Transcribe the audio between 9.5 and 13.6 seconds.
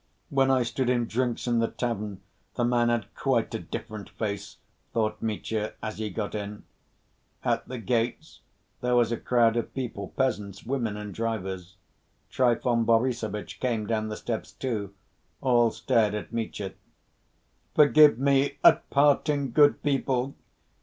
of people, peasants, women and drivers. Trifon Borissovitch